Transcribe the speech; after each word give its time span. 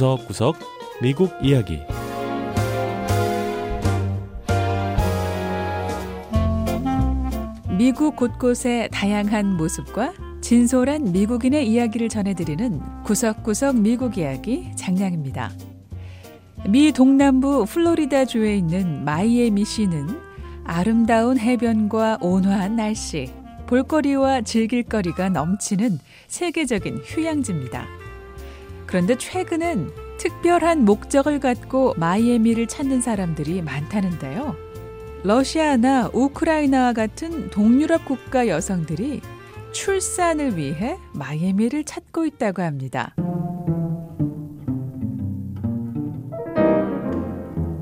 구석구석 0.00 0.56
미국 1.02 1.30
이야기 1.42 1.78
미국 7.76 8.16
곳곳의 8.16 8.88
다양한 8.90 9.58
모습과 9.58 10.14
진솔한 10.40 11.12
미국인의 11.12 11.68
이야기를 11.68 12.08
전해드리는 12.08 12.80
구석구석 13.02 13.76
미국 13.76 14.16
이야기 14.16 14.74
장량입니다. 14.74 15.50
미 16.66 16.92
동남부 16.92 17.66
플로리다 17.66 18.24
주에 18.24 18.56
있는 18.56 19.04
마이애미 19.04 19.66
시는 19.66 20.18
아름다운 20.64 21.38
해변과 21.38 22.20
온화한 22.22 22.76
날씨, 22.76 23.30
볼거리와 23.66 24.40
즐길 24.42 24.82
거리가 24.82 25.28
넘치는 25.28 25.98
세계적인 26.28 27.02
휴양지입니다. 27.04 27.99
그런데 28.90 29.14
최근엔 29.14 29.92
특별한 30.18 30.84
목적을 30.84 31.38
갖고 31.38 31.94
마이애미를 31.96 32.66
찾는 32.66 33.00
사람들이 33.00 33.62
많다는데요. 33.62 34.56
러시아나 35.22 36.10
우크라이나와 36.12 36.92
같은 36.92 37.50
동유럽 37.50 38.04
국가 38.04 38.48
여성들이 38.48 39.20
출산을 39.70 40.56
위해 40.56 40.98
마이애미를 41.12 41.84
찾고 41.84 42.26
있다고 42.26 42.62
합니다. 42.62 43.14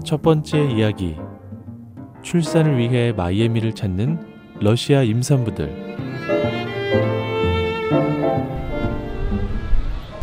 첫 0.04 0.20
번째 0.20 0.62
이야기 0.70 1.16
출산을 2.22 2.76
위해 2.76 3.12
마이애미를 3.12 3.74
찾는 3.74 4.18
러시아 4.60 5.02
임산부들 5.02 6.07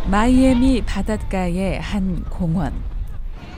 마이애미 0.08 0.84
바닷가의 0.86 1.82
한 1.82 2.24
공원. 2.26 2.74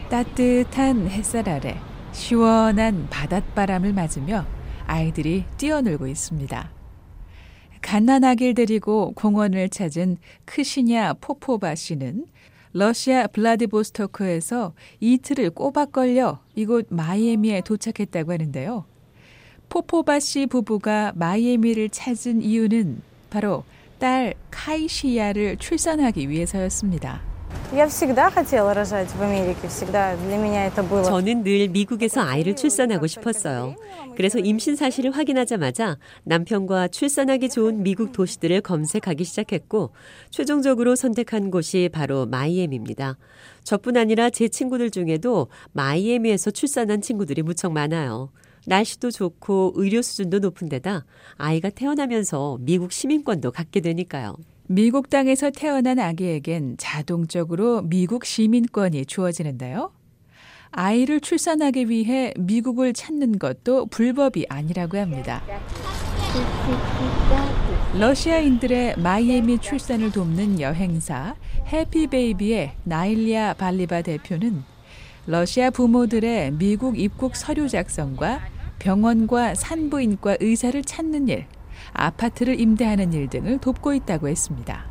따뜻한 0.09 1.09
햇살 1.09 1.49
아래 1.49 1.77
시원한 2.13 3.07
바닷바람을 3.09 3.91
맞으며 3.91 4.45
아이들이 4.85 5.43
뛰어놀고 5.57 6.07
있습니다. 6.07 6.71
갓난아기를 7.81 8.53
데리고 8.53 9.11
공원을 9.13 9.67
찾은 9.67 10.17
크시냐 10.45 11.15
포포바 11.19 11.75
씨는 11.75 12.25
러시아 12.71 13.27
블라디보스토크에서 13.27 14.73
이틀을 15.01 15.49
꼬박 15.49 15.91
걸려 15.91 16.39
이곳 16.55 16.87
마이애미에 16.89 17.59
도착했다고 17.61 18.31
하는데요. 18.31 18.85
포포바 19.67 20.21
씨 20.21 20.45
부부가 20.45 21.11
마이애미를 21.15 21.89
찾은 21.89 22.41
이유는 22.41 23.01
바로 23.29 23.65
딸 23.99 24.33
카이시야를 24.51 25.57
출산하기 25.57 26.29
위해서였습니다. 26.29 27.21
저는 31.03 31.43
늘 31.43 31.67
미국에서 31.67 32.21
아이를 32.21 32.55
출산하고 32.55 33.07
싶었어요. 33.07 33.75
그래서 34.15 34.39
임신 34.39 34.75
사실을 34.75 35.11
확인하자마자 35.11 35.97
남편과 36.23 36.87
출산하기 36.89 37.49
좋은 37.49 37.83
미국 37.83 38.13
도시들을 38.13 38.61
검색하기 38.61 39.23
시작했고 39.23 39.91
최종적으로 40.29 40.95
선택한 40.95 41.51
곳이 41.51 41.89
바로 41.91 42.25
마이애미입니다. 42.25 43.17
저뿐 43.63 43.97
아니라 43.97 44.29
제 44.29 44.47
친구들 44.47 44.89
중에도 44.89 45.47
마이애미에서 45.73 46.51
출산한 46.51 47.01
친구들이 47.01 47.41
무척 47.41 47.73
많아요. 47.73 48.29
날씨도 48.67 49.11
좋고 49.11 49.73
의료 49.75 50.01
수준도 50.01 50.39
높은 50.39 50.67
데다 50.67 51.05
아이가 51.37 51.69
태어나면서 51.69 52.57
미국 52.59 52.91
시민권도 52.91 53.51
갖게 53.51 53.79
되니까요. 53.79 54.35
미국 54.67 55.09
땅에서 55.09 55.51
태어난 55.51 55.99
아기에겐 55.99 56.75
자동적으로 56.77 57.81
미국 57.83 58.25
시민권이 58.25 59.05
주어지는데요. 59.05 59.93
아이를 60.71 61.21
출산하기 61.21 61.89
위해 61.89 62.33
미국을 62.37 62.91
찾는 62.91 63.39
것도 63.39 63.85
불법이 63.85 64.45
아니라고 64.49 64.97
합니다. 64.97 65.41
러시아인들의 67.97 68.97
마이애미 68.97 69.59
출산을 69.59 70.11
돕는 70.11 70.59
여행사 70.59 71.35
해피베이비의 71.71 72.73
나일리아 72.83 73.53
발리바 73.53 74.01
대표는 74.01 74.61
러시아 75.25 75.69
부모들의 75.69 76.51
미국 76.51 76.99
입국 76.99 77.37
서류 77.37 77.69
작성과 77.69 78.56
병원과 78.79 79.55
산부인과 79.55 80.37
의사를 80.39 80.81
찾는 80.83 81.27
일, 81.27 81.45
아파트를 81.93 82.59
임대하는 82.59 83.13
일 83.13 83.29
등을 83.29 83.59
돕고 83.59 83.93
있다고 83.93 84.27
했습니다. 84.27 84.89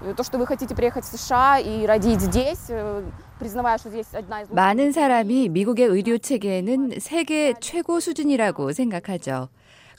많은 4.51 4.93
사람이 4.93 5.49
미국의 5.51 5.87
의료 5.87 6.19
체계는 6.19 6.99
세계 6.99 7.55
최고 7.61 8.01
수준이라고 8.01 8.73
생각하죠. 8.73 9.49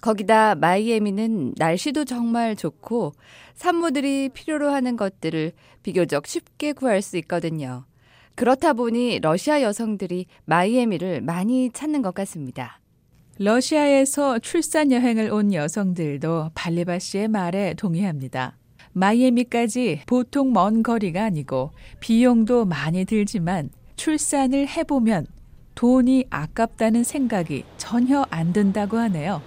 거기다 0.02 0.56
마이애미는 0.56 1.54
날씨도 1.58 2.06
정말 2.06 2.56
좋고 2.56 3.14
산모들이 3.56 4.30
필요로 4.30 4.69
하는 4.69 4.96
것들을 4.96 5.54
비교적 5.81 6.28
쉽게 6.28 6.74
구할 6.74 7.02
수 7.02 7.18
있거든요. 7.18 7.86
그렇다 8.36 8.74
보니 8.74 9.19
러시아 9.22 9.64
여성들이 9.64 10.28
마이애미를 10.46 11.22
많이 11.22 11.72
찾는 11.72 12.04
것 12.04 12.14
같습니다. 12.14 12.80
러시아에서 13.40 14.40
출산 14.40 14.92
여행을 14.92 15.31
온 15.31 15.53
여성들도 15.53 16.52
발리바 16.56 16.98
씨의 16.98 17.28
말에 17.28 17.75
동의합니다. 17.75 18.58
마이애미까지 18.94 20.02
보통 20.08 20.53
먼 20.53 20.81
거리가 20.81 21.25
아니고 21.25 21.72
비용도 22.00 22.66
많이 22.66 23.06
들지만 23.06 23.70
출산을 23.96 24.68
해보면 24.68 25.28
돈이 25.75 26.25
아깝다는 26.31 27.03
생각이 27.03 27.64
전혀 27.78 28.25
안 28.31 28.53
든다고 28.53 28.98
하네요. 28.98 29.44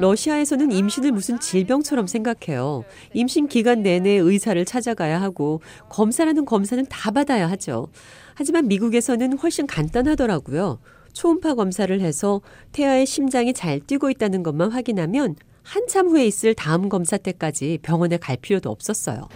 러시아에서는 0.00 0.72
임신을 0.72 1.12
무슨 1.12 1.38
질병처럼 1.38 2.06
생각해요. 2.06 2.84
임신 3.14 3.48
기간 3.48 3.82
내내 3.82 4.10
의사를 4.10 4.62
찾아가야 4.64 5.20
하고 5.20 5.60
검사라는 5.88 6.44
검사는 6.44 6.84
다 6.88 7.10
받아야 7.10 7.48
하죠. 7.50 7.88
하지만 8.34 8.68
미국에서는 8.68 9.38
훨씬 9.38 9.66
간단하더라고요. 9.66 10.78
초음파 11.12 11.54
검사를 11.54 11.98
해서 12.00 12.42
태아의 12.72 13.06
심장이 13.06 13.54
잘 13.54 13.80
뛰고 13.80 14.10
있다는 14.10 14.42
것만 14.42 14.70
확인하면 14.70 15.36
한참 15.62 16.08
후에 16.08 16.24
있을 16.26 16.54
다음 16.54 16.88
검사 16.88 17.16
때까지 17.16 17.78
병원에 17.82 18.18
갈 18.18 18.36
필요도 18.36 18.70
없었어요. 18.70 19.28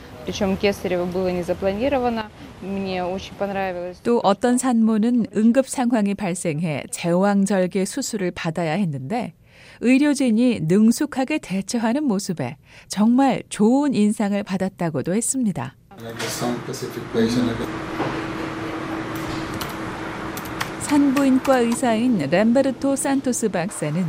또 4.03 4.21
어떤 4.23 4.59
산모는 4.59 5.27
응급 5.37 5.69
상황이 5.69 6.15
발생해 6.15 6.85
제왕절개 6.91 7.85
수술을 7.85 8.31
받아야 8.33 8.73
했는데 8.73 9.35
의료진이 9.81 10.61
능숙하게 10.63 11.39
대처하는 11.39 12.05
모습에 12.05 12.57
정말 12.89 13.43
좋은 13.49 13.95
인상을 13.95 14.43
받았다고도 14.43 15.15
했습니다. 15.15 15.77
산부인과 20.81 21.59
의사인 21.61 22.19
램베르토 22.19 22.97
산토스 22.97 23.51
박사는 23.51 24.05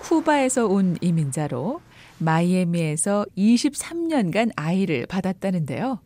쿠바에서 0.00 0.66
온 0.66 0.96
이민자로 1.00 1.80
마이애미에서 2.18 3.26
23년간 3.36 4.52
아이를 4.56 5.06
받았다는데요. 5.06 6.00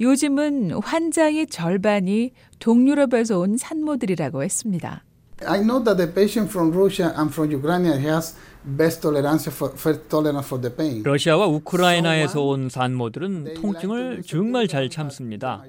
요즘은 0.00 0.72
환자의 0.82 1.46
절반이 1.46 2.30
동유럽에서 2.58 3.38
온 3.38 3.58
산모들이라고 3.58 4.42
했습니다. 4.42 5.04
I 5.46 5.60
know 5.60 5.82
that 5.82 5.96
the 5.96 6.12
patient 6.12 6.50
from 6.50 6.70
Russia 6.72 7.12
and 7.18 7.32
from 7.32 7.50
Ukraine 7.52 7.98
has 8.00 8.34
best 8.64 9.00
tolerance 9.02 9.50
for, 9.50 9.74
for 9.74 9.98
tolerance 10.08 10.46
for 10.46 10.60
the 10.60 10.74
pain. 10.74 11.02
러시아와 11.02 11.46
우크라이나에서 11.46 12.42
온 12.42 12.68
산모들은 12.68 13.54
통증을 13.54 14.22
정말 14.26 14.68
잘 14.68 14.88
참습니다. 14.88 15.64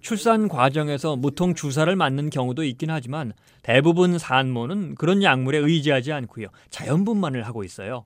출산 0.00 0.48
과정에서 0.48 1.16
무통 1.16 1.54
주사를 1.54 1.94
맞는 1.94 2.30
경우도 2.30 2.64
있긴 2.64 2.90
하지만 2.90 3.32
대부분 3.62 4.18
산모는 4.18 4.94
그런 4.94 5.22
약물에 5.22 5.58
의지하지 5.58 6.12
않고요. 6.12 6.48
자연분만을 6.70 7.46
하고 7.46 7.64
있어요. 7.64 8.04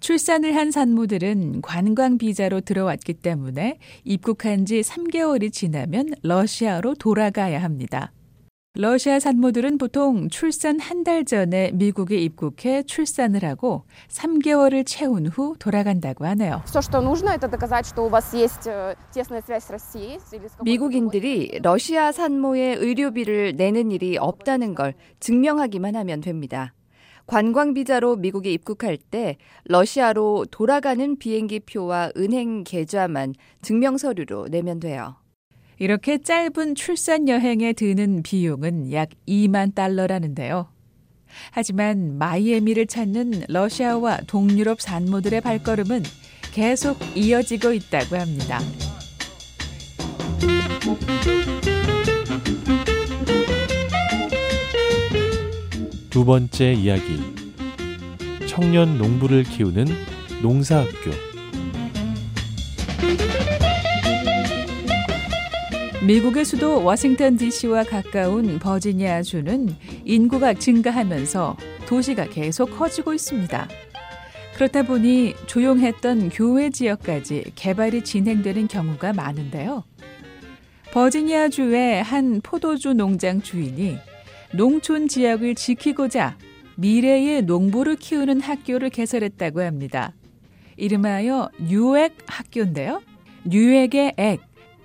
출산을 0.00 0.56
한 0.56 0.70
산모들은 0.70 1.60
관광 1.62 2.18
비자로 2.18 2.62
들어왔기 2.62 3.14
때문에 3.14 3.78
입국한 4.04 4.64
지 4.66 4.80
3개월이 4.80 5.52
지나면 5.52 6.14
러시아로 6.22 6.94
돌아가야 6.94 7.62
합니다. 7.62 8.12
러시아 8.74 9.18
산모들은 9.18 9.78
보통 9.78 10.28
출산 10.28 10.78
한 10.78 11.02
달 11.02 11.24
전에 11.24 11.72
미국에 11.72 12.16
입국해 12.18 12.84
출산을 12.84 13.44
하고 13.44 13.84
3개월을 14.08 14.84
채운 14.86 15.26
후 15.26 15.56
돌아간다고 15.58 16.24
하네요. 16.26 16.62
미국인들이 20.62 21.58
러시아 21.62 22.12
산모의 22.12 22.76
의료비를 22.76 23.56
내는 23.56 23.90
일이 23.90 24.16
없다는 24.16 24.74
걸 24.76 24.94
증명하기만 25.18 25.96
하면 25.96 26.20
됩니다. 26.20 26.72
관광 27.30 27.74
비자로 27.74 28.16
미국에 28.16 28.50
입국할 28.50 28.98
때 28.98 29.36
러시아로 29.66 30.46
돌아가는 30.50 31.16
비행기 31.16 31.60
표와 31.60 32.10
은행 32.16 32.64
계좌만 32.64 33.34
증명 33.62 33.98
서류로 33.98 34.48
내면 34.48 34.80
돼요. 34.80 35.14
이렇게 35.78 36.18
짧은 36.18 36.74
출산 36.74 37.28
여행에 37.28 37.74
드는 37.74 38.24
비용은 38.24 38.92
약 38.92 39.10
2만 39.28 39.76
달러라는데요. 39.76 40.72
하지만 41.52 42.18
마이애미를 42.18 42.86
찾는 42.86 43.44
러시아와 43.46 44.22
동유럽 44.26 44.80
산모들의 44.80 45.40
발걸음은 45.40 46.02
계속 46.52 46.98
이어지고 47.14 47.74
있다고 47.74 48.16
합니다. 48.16 48.58
두 56.10 56.24
번째 56.24 56.72
이야기. 56.72 57.20
청년 58.48 58.98
농부를 58.98 59.44
키우는 59.44 59.86
농사학교. 60.42 61.12
미국의 66.04 66.44
수도 66.44 66.82
워싱턴 66.82 67.36
DC와 67.36 67.84
가까운 67.84 68.58
버지니아주는 68.58 69.68
인구가 70.04 70.52
증가하면서 70.52 71.56
도시가 71.86 72.26
계속 72.26 72.76
커지고 72.76 73.14
있습니다. 73.14 73.68
그렇다 74.56 74.82
보니 74.82 75.34
조용했던 75.46 76.30
교외 76.30 76.70
지역까지 76.70 77.52
개발이 77.54 78.02
진행되는 78.02 78.66
경우가 78.66 79.12
많은데요. 79.12 79.84
버지니아주의 80.92 82.02
한 82.02 82.40
포도주 82.42 82.94
농장 82.94 83.40
주인이 83.40 84.09
농촌 84.54 85.08
지역을 85.08 85.54
지키고자 85.54 86.36
미래의 86.76 87.42
농부를 87.42 87.96
키우는 87.96 88.40
학교를 88.40 88.90
개설했다고 88.90 89.62
합니다. 89.62 90.14
이름하여 90.76 91.50
뉴액 91.68 92.16
학교인데요. 92.26 93.02
뉴액의 93.44 94.14
액, 94.16 94.40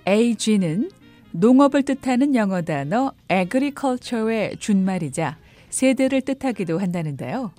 AG는 0.06 0.90
농업을 1.32 1.82
뜻하는 1.82 2.34
영어 2.34 2.62
단어 2.62 3.12
agriculture의 3.30 4.56
준말이자 4.58 5.38
세대를 5.70 6.22
뜻하기도 6.22 6.78
한다는데요. 6.78 7.52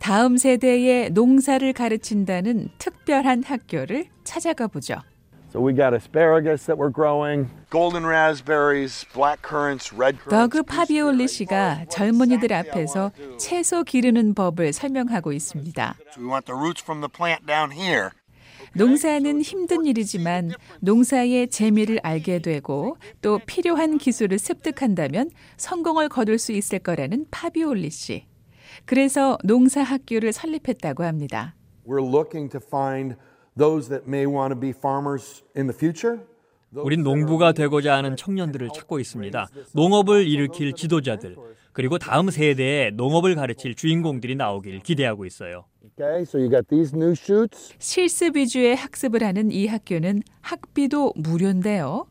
다음 0.00 0.36
세대의 0.36 1.10
농사를 1.10 1.72
가르친다는 1.72 2.68
특별한 2.78 3.44
학교를 3.44 4.06
찾아가 4.24 4.66
보죠. 4.66 4.96
So 5.52 5.60
we 5.60 5.74
got 5.74 5.92
asparagus 5.92 6.64
that 6.64 6.78
we're 6.78 6.88
growing. 6.88 7.50
Golden 7.68 8.06
raspberries, 8.06 9.04
black 9.12 9.42
currants, 9.42 9.92
red 9.92 10.16
currants. 10.16 10.30
더그 10.30 10.62
파비올리 10.62 11.28
씨가 11.28 11.84
젊은이들 11.90 12.54
앞에서 12.54 13.12
채소 13.36 13.84
기르는 13.84 14.32
법을 14.32 14.72
설명하고 14.72 15.30
있습니다. 15.30 15.96
So 16.14 16.22
we 16.22 16.26
want 16.26 16.46
the 16.46 16.58
roots 16.58 16.82
from 16.82 17.02
the 17.02 17.10
plant 17.10 17.44
down 17.44 17.70
here. 17.70 18.12
농사는 18.74 19.42
힘든 19.42 19.84
일이지만 19.84 20.52
농사의 20.80 21.50
재미를 21.50 22.00
알게 22.02 22.38
되고 22.38 22.96
또 23.20 23.38
필요한 23.44 23.98
기술을 23.98 24.38
습득한다면 24.38 25.28
성공을 25.58 26.08
거둘 26.08 26.38
수 26.38 26.52
있을 26.52 26.78
거라는 26.78 27.26
파비올리 27.30 27.90
씨. 27.90 28.24
그래서 28.86 29.36
농사 29.44 29.82
학교를 29.82 30.32
설립했다고 30.32 31.04
합니다. 31.04 31.54
We're 31.86 32.00
looking 32.00 32.50
to 32.52 32.60
find 32.66 33.16
those 33.56 33.88
that 33.88 34.08
may 34.08 34.26
want 34.26 34.54
to 34.54 34.58
be 34.58 34.70
farmers 34.70 35.42
in 35.56 35.66
the 35.66 35.76
future. 35.76 36.20
우린 36.74 37.02
농부가 37.02 37.52
되고자 37.52 37.94
하는 37.96 38.16
청년들을 38.16 38.70
찾고 38.74 38.98
있습니다. 38.98 39.48
농업을 39.74 40.26
일으킬 40.26 40.72
지도자들, 40.72 41.36
그리고 41.72 41.98
다음 41.98 42.30
세대에 42.30 42.90
농업을 42.92 43.34
가르칠 43.34 43.74
주인공들이 43.74 44.36
나오길 44.36 44.80
기대하고 44.80 45.26
있어요. 45.26 45.64
Okay, 45.98 46.22
so 46.22 46.38
you 46.38 46.48
got 46.48 46.66
these 46.68 46.96
new 46.96 47.12
shoots. 47.12 47.74
실습 47.78 48.36
위주의 48.36 48.74
학습을 48.74 49.22
하는 49.22 49.50
이 49.50 49.66
학교는 49.66 50.22
학비도 50.40 51.12
무료인데요. 51.16 52.06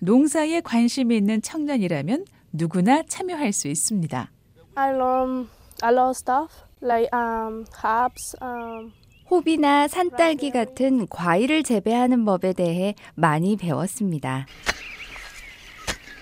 농사에 0.00 0.60
관심이 0.62 1.16
있는 1.16 1.40
청년이라면 1.40 2.24
누구나 2.52 3.04
참여할 3.04 3.52
수 3.52 3.68
있습니다. 3.68 4.30
I 4.74 4.90
learn 4.90 5.46
a 5.84 5.90
lot 5.90 6.08
of 6.08 6.16
stuff 6.16 6.64
like 6.82 7.08
um, 7.12 7.64
herbs. 7.84 8.34
Um, 8.42 8.92
호비나 9.32 9.88
산딸기 9.88 10.50
같은 10.50 11.08
과일을 11.08 11.62
재배하는 11.62 12.26
법에 12.26 12.52
대해 12.52 12.94
많이 13.14 13.56
배웠습니다. 13.56 14.44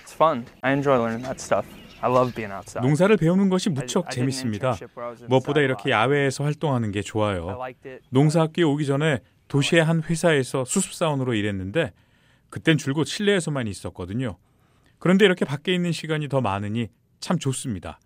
It's 0.05 0.13
fun. 0.13 0.45
I 0.61 0.71
enjoy 0.71 0.95
learning 0.95 1.21
that 1.25 1.37
stuff. 1.37 1.67
I 1.99 2.09
love 2.09 2.33
being 2.33 2.53
outside. 2.53 2.87
농사를 2.87 3.17
배우는 3.17 3.49
것이 3.49 3.69
무척 3.69 4.09
재밌습니다. 4.09 4.77
무엇보다 5.27 5.59
이렇게 5.59 5.91
야외에서 5.91 6.45
활동하는 6.45 6.91
게 6.91 7.01
좋아요. 7.01 7.59
농사학교에 8.11 8.63
오기 8.63 8.85
전에 8.85 9.19
도시의 9.49 9.83
한 9.83 10.01
회사에서 10.01 10.63
수습사원으로 10.63 11.33
일했는데 11.33 11.91
그땐 12.49 12.77
줄곧 12.77 13.03
실내에서만 13.03 13.67
있었거든요. 13.67 14.37
그런데 14.99 15.25
이렇게 15.25 15.43
밖에 15.43 15.75
있는 15.75 15.91
시간이 15.91 16.29
더 16.29 16.39
많으니 16.39 16.87
참 17.19 17.37
좋습니다. 17.37 17.99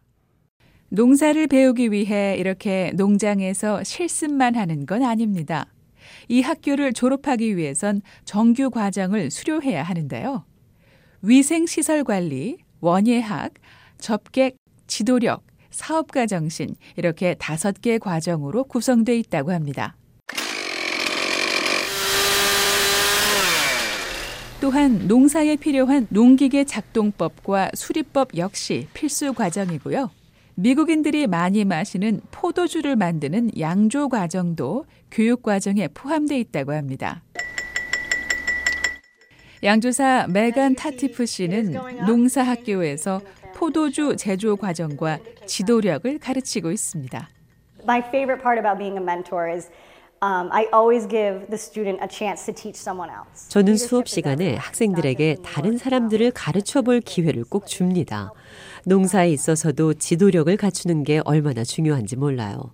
농사를 0.89 1.47
배우기 1.47 1.91
위해 1.91 2.35
이렇게 2.37 2.91
농장에서 2.95 3.83
실습만 3.83 4.55
하는 4.55 4.85
건 4.85 5.03
아닙니다. 5.03 5.67
이 6.27 6.41
학교를 6.41 6.93
졸업하기 6.93 7.57
위해선 7.57 8.01
정규 8.23 8.69
과정을 8.69 9.31
수료해야 9.31 9.83
하는데요. 9.83 10.45
위생시설 11.21 12.03
관리, 12.03 12.57
원예학, 12.81 13.53
접객, 13.97 14.57
지도력, 14.85 15.43
사업가 15.71 16.27
정신 16.27 16.75
이렇게 16.95 17.33
다섯 17.33 17.81
개 17.81 17.97
과정으로 17.97 18.65
구성돼 18.65 19.17
있다고 19.19 19.51
합니다. 19.51 19.95
또한 24.61 25.07
농사에 25.07 25.57
필요한 25.57 26.07
농기계 26.09 26.63
작동법과 26.63 27.71
수리법 27.73 28.37
역시 28.37 28.87
필수 28.93 29.33
과정이고요. 29.33 30.09
미국인들이 30.55 31.27
많이 31.27 31.65
마시는 31.65 32.21
포도주를 32.31 32.95
만드는 32.95 33.51
양조 33.59 34.09
과정도 34.09 34.85
교육 35.11 35.43
과정에 35.43 35.87
포함되어 35.89 36.37
있다고 36.37 36.73
합니다. 36.73 37.23
양조사 39.63 40.27
메간 40.29 40.75
타티프 40.75 41.25
씨는 41.25 41.73
농사학교에서 42.05 43.21
포도주 43.55 44.15
제조 44.17 44.55
과정과 44.55 45.19
지도력을 45.45 46.19
가르치고 46.19 46.71
있습니다. 46.71 47.29
My 47.83 47.99
favorite 47.99 48.41
part 48.41 48.57
about 48.59 48.77
being 48.77 48.97
a 48.97 49.03
mentor 49.03 49.51
is 49.51 49.69
um, 50.25 50.49
I 50.51 50.67
always 50.73 51.05
give 51.07 51.45
the 51.49 51.57
student 51.57 51.99
a 52.01 52.07
chance 52.07 52.45
to 52.45 52.53
teach 52.53 52.77
someone 52.77 53.11
else. 53.11 53.47
저는 53.49 53.77
수업 53.77 54.07
시간에 54.07 54.55
학생들에게 54.55 55.37
다른 55.43 55.77
사람들을 55.77 56.31
가르쳐 56.31 56.81
볼 56.81 56.99
기회를 56.99 57.43
꼭 57.43 57.67
줍니다. 57.67 58.31
농사에 58.85 59.29
있어서도 59.29 59.93
지도력을 59.95 60.55
갖추는 60.57 61.03
게 61.03 61.21
얼마나 61.25 61.63
중요한지 61.63 62.15
몰라요. 62.15 62.71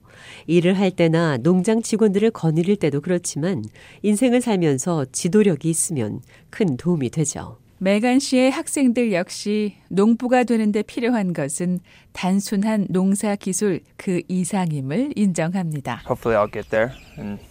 일을 0.47 0.77
할 0.77 0.91
때나 0.91 1.37
농장 1.37 1.81
직원들을 1.81 2.31
거느릴 2.31 2.77
때도 2.77 3.01
그렇지만 3.01 3.63
인생을 4.01 4.41
살면서 4.41 5.05
지도력이 5.11 5.69
있으면 5.69 6.21
큰 6.49 6.77
도움이 6.77 7.09
되죠. 7.09 7.60
메간 7.83 8.19
씨의 8.19 8.51
학생들 8.51 9.11
역시 9.11 9.75
농부가 9.89 10.43
되는데 10.43 10.83
필요한 10.83 11.33
것은 11.33 11.79
단순한 12.13 12.85
농사 12.91 13.35
기술 13.35 13.79
그 13.97 14.21
이상임을 14.27 15.13
인정합니다. 15.15 16.03
Hopefully 16.05 16.38
I'll 16.38 16.53
get 16.53 16.69
there 16.69 16.93
and 17.17 17.41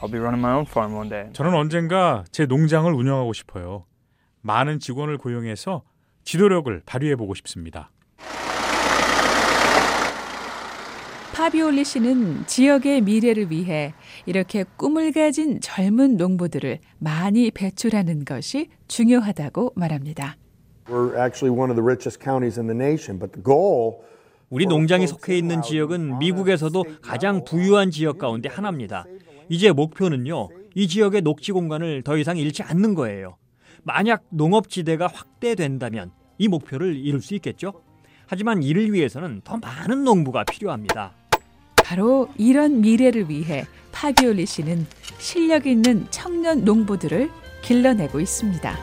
I'll 0.00 0.08
be 0.08 0.20
running 0.20 0.38
my 0.38 0.54
own 0.54 0.64
farm 0.64 0.94
one 0.94 1.08
day. 1.08 1.32
저는 1.32 1.54
언젠가 1.54 2.22
제 2.30 2.46
농장을 2.46 2.92
운영하고 2.92 3.32
싶어요. 3.32 3.84
많은 4.42 4.78
직원을 4.78 5.18
고용해서 5.18 5.82
지도력을 6.22 6.82
발휘해 6.86 7.16
보고 7.16 7.34
싶습니다. 7.34 7.90
파비올리 11.40 11.86
씨는 11.86 12.46
지역의 12.46 13.00
미래를 13.00 13.50
위해 13.50 13.94
이렇게 14.26 14.62
꿈을 14.76 15.10
가진 15.10 15.58
젊은 15.58 16.18
농부들을 16.18 16.80
많이 16.98 17.50
배출하는 17.50 18.26
것이 18.26 18.68
중요하다고 18.88 19.72
말합니다. 19.74 20.36
We're 20.84 21.18
actually 21.18 21.50
one 21.50 21.70
of 21.70 21.76
the 21.76 21.82
richest 21.82 22.22
counties 22.22 22.60
in 22.60 22.66
the 22.66 22.76
nation, 22.76 23.18
but 23.18 23.32
the 23.32 23.42
goal 23.42 24.02
우리 24.50 24.66
농장이 24.66 25.06
속해 25.06 25.38
있는 25.38 25.62
지역은 25.62 26.18
미국에서도 26.18 26.84
가장 27.00 27.42
부유한 27.42 27.90
지역 27.90 28.18
가운데 28.18 28.50
하나입니다. 28.50 29.06
이제 29.48 29.72
목표는요, 29.72 30.50
이 30.74 30.88
지역의 30.88 31.22
녹지 31.22 31.52
공간을 31.52 32.02
더 32.02 32.18
이상 32.18 32.36
잃지 32.36 32.64
않는 32.64 32.94
거예요. 32.94 33.38
만약 33.82 34.24
농업지대가 34.28 35.06
확대된다면 35.06 36.12
이 36.36 36.48
목표를 36.48 36.96
이룰 36.96 37.22
수 37.22 37.34
있겠죠? 37.36 37.80
하지만 38.26 38.62
이를 38.62 38.92
위해서는 38.92 39.40
더 39.42 39.56
많은 39.56 40.04
농부가 40.04 40.44
필요합니다. 40.44 41.14
바로 41.90 42.28
이런 42.38 42.82
미래를 42.82 43.28
위해 43.28 43.66
파비올리 43.90 44.46
씨는 44.46 44.86
실력 45.18 45.66
있는 45.66 46.06
청년 46.10 46.64
농부들을 46.64 47.28
길러내고 47.62 48.20
있습니다. 48.20 48.78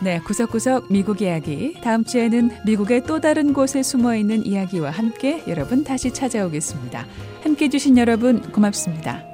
네, 0.00 0.18
구석구석 0.18 0.90
미국 0.90 1.22
이야기. 1.22 1.74
다음 1.80 2.02
주에는 2.02 2.50
미국의 2.66 3.04
또 3.04 3.20
다른 3.20 3.52
곳에 3.52 3.84
숨어 3.84 4.16
있는 4.16 4.44
이야기와 4.44 4.90
함께 4.90 5.44
여러분 5.46 5.84
다시 5.84 6.12
찾아오겠습니다. 6.12 7.06
함께 7.44 7.66
해주신 7.66 7.98
여러분 7.98 8.42
고맙습니다. 8.50 9.31